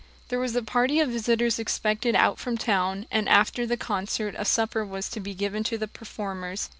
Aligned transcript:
There 0.29 0.39
was 0.39 0.55
a 0.55 0.63
party 0.63 0.99
of 0.99 1.09
visitors 1.11 1.59
expected 1.59 2.15
out 2.15 2.39
from 2.39 2.57
town, 2.57 3.05
and 3.11 3.29
after 3.29 3.67
the 3.67 3.77
concert 3.77 4.33
a 4.35 4.45
supper 4.45 4.83
was 4.83 5.07
to 5.09 5.19
be 5.19 5.35
given 5.35 5.63
to 5.65 5.77
the 5.77 5.87
performers. 5.87 6.69